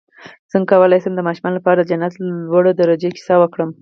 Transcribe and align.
څنګه 0.51 0.69
کولی 0.71 0.99
شم 1.03 1.13
د 1.15 1.21
ماشومانو 1.27 1.57
لپاره 1.59 1.79
د 1.81 1.87
جنت 1.89 2.13
لوړو 2.51 2.71
درجو 2.79 3.09
کیسه 3.15 3.35
وکړم 3.37 3.69